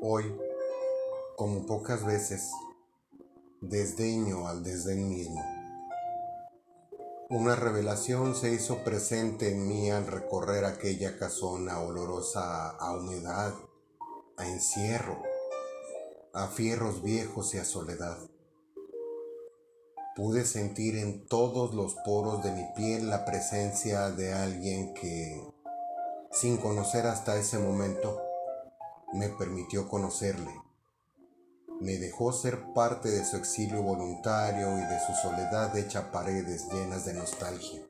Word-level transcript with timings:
Hoy, 0.00 0.32
como 1.36 1.66
pocas 1.66 2.06
veces, 2.06 2.52
desdeño 3.60 4.46
al 4.46 4.62
desdén 4.62 5.08
mismo. 5.08 5.44
Una 7.30 7.56
revelación 7.56 8.36
se 8.36 8.52
hizo 8.52 8.84
presente 8.84 9.50
en 9.50 9.66
mí 9.66 9.90
al 9.90 10.06
recorrer 10.06 10.64
aquella 10.66 11.18
casona 11.18 11.80
olorosa 11.80 12.70
a 12.70 12.92
humedad, 12.92 13.52
a 14.36 14.46
encierro, 14.46 15.20
a 16.32 16.46
fierros 16.46 17.02
viejos 17.02 17.52
y 17.54 17.58
a 17.58 17.64
soledad. 17.64 18.18
Pude 20.14 20.44
sentir 20.44 20.96
en 20.96 21.26
todos 21.26 21.74
los 21.74 21.96
poros 22.04 22.44
de 22.44 22.52
mi 22.52 22.66
piel 22.76 23.10
la 23.10 23.24
presencia 23.24 24.12
de 24.12 24.32
alguien 24.32 24.94
que, 24.94 25.44
sin 26.30 26.56
conocer 26.56 27.04
hasta 27.08 27.36
ese 27.36 27.58
momento, 27.58 28.27
me 29.12 29.28
permitió 29.30 29.88
conocerle. 29.88 30.52
Me 31.80 31.96
dejó 31.96 32.32
ser 32.32 32.72
parte 32.74 33.08
de 33.08 33.24
su 33.24 33.36
exilio 33.36 33.82
voluntario 33.82 34.76
y 34.78 34.82
de 34.82 34.98
su 35.06 35.12
soledad 35.22 35.76
hecha 35.76 36.10
paredes 36.10 36.68
llenas 36.72 37.04
de 37.06 37.14
nostalgia. 37.14 37.86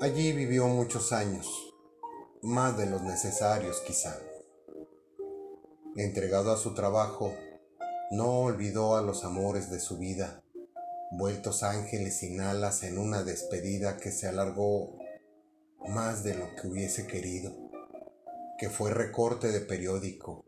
Allí 0.00 0.32
vivió 0.32 0.68
muchos 0.68 1.12
años, 1.12 1.74
más 2.42 2.78
de 2.78 2.86
los 2.86 3.02
necesarios 3.02 3.80
quizá. 3.86 4.16
Entregado 5.96 6.52
a 6.52 6.56
su 6.56 6.74
trabajo, 6.74 7.34
no 8.12 8.40
olvidó 8.40 8.96
a 8.96 9.02
los 9.02 9.24
amores 9.24 9.70
de 9.70 9.80
su 9.80 9.98
vida, 9.98 10.44
vueltos 11.10 11.64
ángeles 11.64 12.18
sin 12.18 12.40
alas 12.40 12.84
en 12.84 12.98
una 12.98 13.24
despedida 13.24 13.96
que 13.96 14.12
se 14.12 14.28
alargó 14.28 14.96
más 15.88 16.22
de 16.22 16.34
lo 16.36 16.54
que 16.54 16.68
hubiese 16.68 17.06
querido 17.06 17.67
que 18.58 18.68
fue 18.68 18.90
recorte 18.90 19.52
de 19.52 19.60
periódico, 19.60 20.44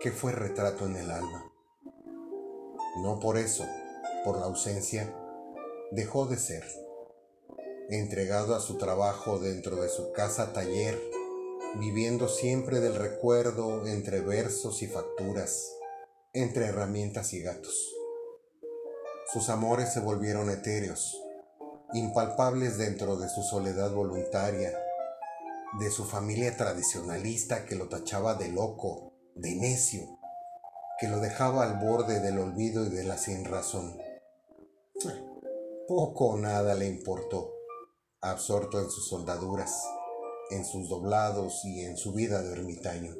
que 0.00 0.12
fue 0.12 0.32
retrato 0.32 0.84
en 0.84 0.96
el 0.96 1.10
alma. 1.10 1.50
No 3.02 3.18
por 3.20 3.38
eso, 3.38 3.64
por 4.22 4.38
la 4.38 4.44
ausencia, 4.44 5.16
dejó 5.92 6.26
de 6.26 6.36
ser. 6.36 6.62
Entregado 7.88 8.54
a 8.54 8.60
su 8.60 8.76
trabajo 8.76 9.38
dentro 9.38 9.76
de 9.76 9.88
su 9.88 10.12
casa 10.12 10.52
taller, 10.52 11.00
viviendo 11.76 12.28
siempre 12.28 12.80
del 12.80 12.96
recuerdo 12.96 13.86
entre 13.86 14.20
versos 14.20 14.82
y 14.82 14.86
facturas, 14.86 15.72
entre 16.34 16.66
herramientas 16.66 17.32
y 17.32 17.40
gatos. 17.40 17.94
Sus 19.32 19.48
amores 19.48 19.90
se 19.90 20.00
volvieron 20.00 20.50
etéreos, 20.50 21.18
impalpables 21.94 22.76
dentro 22.76 23.16
de 23.16 23.30
su 23.30 23.42
soledad 23.42 23.90
voluntaria, 23.92 24.78
de 25.78 25.90
su 25.90 26.04
familia 26.04 26.56
tradicionalista 26.56 27.66
que 27.66 27.74
lo 27.74 27.88
tachaba 27.88 28.34
de 28.34 28.48
loco, 28.48 29.12
de 29.34 29.54
necio, 29.56 30.18
que 30.98 31.08
lo 31.08 31.20
dejaba 31.20 31.64
al 31.64 31.78
borde 31.78 32.20
del 32.20 32.38
olvido 32.38 32.86
y 32.86 32.88
de 32.88 33.04
la 33.04 33.18
sin 33.18 33.44
razón. 33.44 33.98
Poco 35.86 36.28
o 36.28 36.38
nada 36.38 36.74
le 36.74 36.86
importó, 36.86 37.52
absorto 38.22 38.80
en 38.80 38.90
sus 38.90 39.08
soldaduras, 39.08 39.84
en 40.50 40.64
sus 40.64 40.88
doblados 40.88 41.62
y 41.64 41.84
en 41.84 41.98
su 41.98 42.12
vida 42.12 42.42
de 42.42 42.52
ermitaño. 42.52 43.14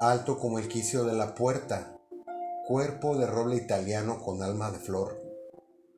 Alto 0.00 0.38
como 0.38 0.60
el 0.60 0.68
quicio 0.68 1.04
de 1.04 1.14
la 1.14 1.34
puerta, 1.34 1.98
cuerpo 2.68 3.16
de 3.16 3.26
roble 3.26 3.56
italiano 3.56 4.22
con 4.22 4.42
alma 4.42 4.70
de 4.70 4.78
flor, 4.78 5.20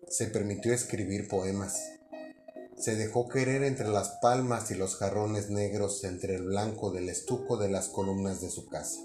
se 0.09 0.27
permitió 0.29 0.73
escribir 0.73 1.29
poemas 1.29 2.00
se 2.81 2.97
dejó 2.97 3.28
querer 3.28 3.63
entre 3.63 3.89
las 3.89 4.08
palmas 4.23 4.70
y 4.70 4.74
los 4.74 4.96
jarrones 4.96 5.51
negros 5.51 6.02
entre 6.05 6.36
el 6.36 6.45
blanco 6.45 6.91
del 6.91 7.11
estuco 7.11 7.58
de 7.58 7.68
las 7.68 7.89
columnas 7.89 8.41
de 8.41 8.48
su 8.48 8.68
casa. 8.68 8.98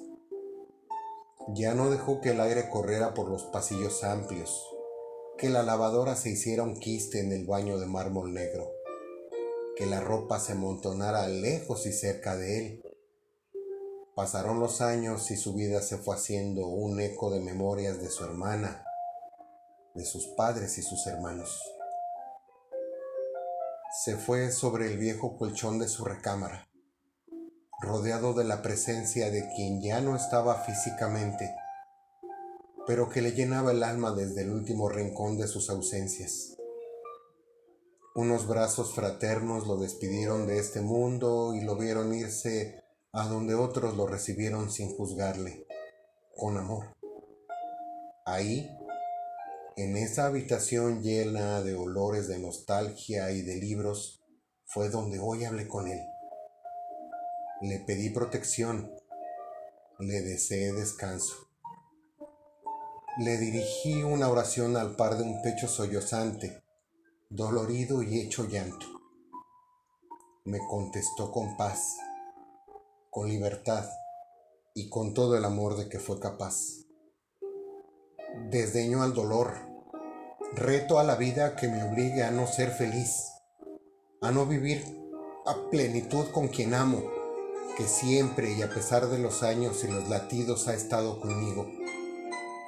Ya 1.49 1.73
no 1.73 1.89
dejó 1.89 2.21
que 2.21 2.29
el 2.29 2.39
aire 2.39 2.69
corriera 2.69 3.13
por 3.13 3.29
los 3.29 3.43
pasillos 3.43 4.05
amplios, 4.05 4.65
que 5.37 5.49
la 5.49 5.61
lavadora 5.61 6.15
se 6.15 6.29
hiciera 6.29 6.63
un 6.63 6.79
quiste 6.79 7.19
en 7.19 7.33
el 7.33 7.45
baño 7.45 7.77
de 7.77 7.85
mármol 7.85 8.33
negro, 8.33 8.71
que 9.75 9.85
la 9.85 9.99
ropa 9.99 10.39
se 10.39 10.55
montonara 10.55 11.27
lejos 11.27 11.85
y 11.85 11.91
cerca 11.91 12.37
de 12.37 12.59
él. 12.59 12.81
Pasaron 14.15 14.61
los 14.61 14.79
años 14.79 15.29
y 15.31 15.35
su 15.35 15.53
vida 15.53 15.81
se 15.81 15.97
fue 15.97 16.15
haciendo 16.15 16.65
un 16.67 17.01
eco 17.01 17.29
de 17.29 17.41
memorias 17.41 18.01
de 18.01 18.09
su 18.09 18.23
hermana, 18.23 18.85
de 19.93 20.05
sus 20.05 20.27
padres 20.27 20.77
y 20.77 20.81
sus 20.81 21.05
hermanos 21.07 21.61
se 24.03 24.17
fue 24.17 24.51
sobre 24.51 24.91
el 24.91 24.97
viejo 24.97 25.37
colchón 25.37 25.79
de 25.79 25.87
su 25.87 26.03
recámara, 26.03 26.67
rodeado 27.81 28.33
de 28.33 28.43
la 28.43 28.61
presencia 28.61 29.31
de 29.31 29.47
quien 29.55 29.81
ya 29.81 30.01
no 30.01 30.15
estaba 30.17 30.63
físicamente, 30.63 31.55
pero 32.85 33.09
que 33.09 33.21
le 33.21 33.31
llenaba 33.31 33.71
el 33.71 33.83
alma 33.83 34.11
desde 34.11 34.41
el 34.41 34.51
último 34.51 34.89
rincón 34.89 35.37
de 35.37 35.47
sus 35.47 35.69
ausencias. 35.69 36.57
Unos 38.15 38.47
brazos 38.47 38.93
fraternos 38.93 39.65
lo 39.65 39.77
despidieron 39.77 40.45
de 40.45 40.59
este 40.59 40.81
mundo 40.81 41.53
y 41.55 41.61
lo 41.61 41.77
vieron 41.77 42.13
irse 42.13 42.83
a 43.13 43.27
donde 43.27 43.55
otros 43.55 43.95
lo 43.95 44.07
recibieron 44.07 44.71
sin 44.71 44.93
juzgarle, 44.95 45.65
con 46.35 46.57
amor. 46.57 46.93
Ahí 48.25 48.69
en 49.77 49.97
esa 49.97 50.27
habitación 50.27 51.01
llena 51.01 51.61
de 51.61 51.75
olores 51.75 52.29
de 52.29 52.39
nostalgia 52.39 53.31
y 53.31 53.41
de 53.41 53.57
libros 53.57 54.23
fue 54.65 54.89
donde 54.89 55.19
hoy 55.19 55.43
hablé 55.43 55.67
con 55.67 55.89
él. 55.89 56.01
Le 57.61 57.79
pedí 57.79 58.09
protección, 58.09 58.89
le 59.99 60.21
deseé 60.21 60.71
descanso. 60.71 61.49
Le 63.17 63.37
dirigí 63.37 64.01
una 64.03 64.29
oración 64.29 64.77
al 64.77 64.95
par 64.95 65.17
de 65.17 65.23
un 65.23 65.41
pecho 65.41 65.67
sollozante, 65.67 66.63
dolorido 67.29 68.01
y 68.01 68.19
hecho 68.21 68.47
llanto. 68.47 68.85
Me 70.45 70.59
contestó 70.69 71.31
con 71.31 71.57
paz, 71.57 71.97
con 73.09 73.27
libertad 73.27 73.89
y 74.73 74.89
con 74.89 75.13
todo 75.13 75.37
el 75.37 75.43
amor 75.43 75.75
de 75.75 75.89
que 75.89 75.99
fue 75.99 76.19
capaz 76.19 76.84
desdeño 78.49 79.03
al 79.03 79.13
dolor, 79.13 79.53
reto 80.53 80.99
a 80.99 81.03
la 81.03 81.15
vida 81.15 81.55
que 81.55 81.67
me 81.67 81.83
obligue 81.83 82.23
a 82.23 82.31
no 82.31 82.47
ser 82.47 82.71
feliz, 82.71 83.31
a 84.21 84.31
no 84.31 84.45
vivir 84.45 84.83
a 85.45 85.69
plenitud 85.69 86.25
con 86.31 86.47
quien 86.47 86.73
amo, 86.73 87.03
que 87.77 87.85
siempre 87.87 88.53
y 88.53 88.61
a 88.61 88.69
pesar 88.69 89.07
de 89.07 89.19
los 89.19 89.43
años 89.43 89.83
y 89.83 89.87
los 89.87 90.09
latidos 90.09 90.67
ha 90.67 90.73
estado 90.73 91.19
conmigo, 91.19 91.67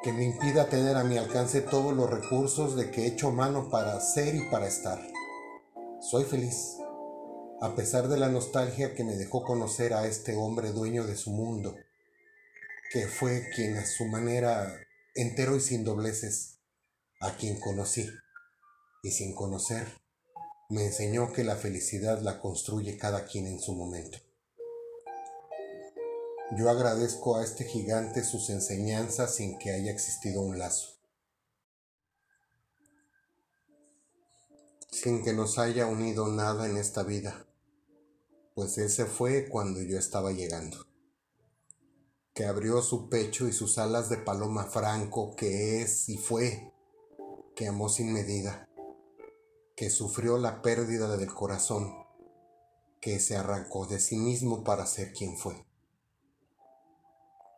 que 0.03 0.13
me 0.13 0.23
impida 0.25 0.67
tener 0.67 0.95
a 0.95 1.03
mi 1.03 1.17
alcance 1.17 1.61
todos 1.61 1.95
los 1.95 2.09
recursos 2.09 2.75
de 2.75 2.91
que 2.91 3.03
he 3.03 3.07
hecho 3.07 3.31
mano 3.31 3.69
para 3.69 3.99
ser 3.99 4.35
y 4.35 4.49
para 4.49 4.67
estar. 4.67 4.99
Soy 5.99 6.23
feliz, 6.23 6.77
a 7.61 7.75
pesar 7.75 8.07
de 8.07 8.17
la 8.17 8.29
nostalgia 8.29 8.93
que 8.93 9.03
me 9.03 9.15
dejó 9.15 9.43
conocer 9.43 9.93
a 9.93 10.05
este 10.05 10.35
hombre 10.35 10.71
dueño 10.71 11.05
de 11.05 11.15
su 11.15 11.31
mundo, 11.31 11.75
que 12.91 13.07
fue 13.07 13.49
quien 13.55 13.77
a 13.77 13.85
su 13.85 14.05
manera 14.05 14.86
entero 15.17 15.55
y 15.55 15.59
sin 15.59 15.83
dobleces, 15.83 16.59
a 17.19 17.35
quien 17.35 17.59
conocí, 17.59 18.07
y 19.01 19.09
sin 19.09 19.33
conocer, 19.33 19.87
me 20.69 20.85
enseñó 20.85 21.33
que 21.33 21.43
la 21.43 21.55
felicidad 21.55 22.21
la 22.21 22.39
construye 22.39 22.97
cada 22.97 23.25
quien 23.25 23.47
en 23.47 23.59
su 23.59 23.73
momento. 23.73 24.19
Yo 26.55 26.69
agradezco 26.69 27.35
a 27.35 27.43
este 27.43 27.65
gigante 27.65 28.23
sus 28.23 28.51
enseñanzas 28.51 29.33
sin 29.33 29.57
que 29.57 29.71
haya 29.71 29.91
existido 29.91 30.41
un 30.41 30.59
lazo, 30.59 30.99
sin 34.91 35.23
que 35.23 35.33
nos 35.33 35.57
haya 35.57 35.87
unido 35.87 36.27
nada 36.27 36.67
en 36.67 36.77
esta 36.77 37.01
vida, 37.01 37.47
pues 38.53 38.77
él 38.77 38.91
se 38.91 39.05
fue 39.05 39.49
cuando 39.49 39.81
yo 39.81 39.97
estaba 39.97 40.31
llegando 40.31 40.87
que 42.37 42.45
abrió 42.45 42.83
su 42.83 43.09
pecho 43.09 43.47
y 43.47 43.51
sus 43.51 43.79
alas 43.79 44.09
de 44.09 44.17
paloma 44.17 44.65
franco, 44.65 45.35
que 45.35 45.81
es 45.81 46.07
y 46.07 46.17
fue, 46.17 46.71
que 47.55 47.67
amó 47.67 47.89
sin 47.89 48.13
medida, 48.13 48.69
que 49.75 49.89
sufrió 49.89 50.37
la 50.37 50.61
pérdida 50.61 51.17
del 51.17 51.33
corazón, 51.33 51.91
que 53.01 53.19
se 53.19 53.35
arrancó 53.35 53.87
de 53.87 53.99
sí 53.99 54.17
mismo 54.17 54.63
para 54.63 54.85
ser 54.85 55.13
quien 55.13 55.35
fue. 55.35 55.65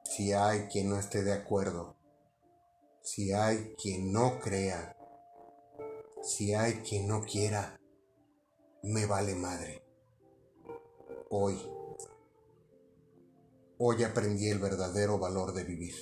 Si 0.06 0.31
hay 0.31 0.70
quien 0.70 0.90
no 0.90 0.98
esté 0.98 1.24
de 1.25 1.34
acuerdo, 1.34 1.98
si 3.02 3.34
hay 3.34 3.75
quien 3.75 4.14
no 4.14 4.40
crea, 4.40 4.96
si 6.22 6.54
hay 6.54 6.75
quien 6.75 7.06
no 7.06 7.24
quiera, 7.24 7.78
me 8.84 9.06
vale 9.06 9.36
madre. 9.36 9.84
Hoy 11.30 11.60
Hoy 13.81 14.04
aprendí 14.04 14.50
el 14.50 14.60
verdadero 14.60 15.18
valor 15.18 15.54
de 15.54 15.64
vivir. 15.64 15.96